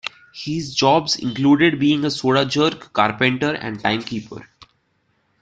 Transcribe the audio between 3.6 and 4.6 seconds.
timekeeper.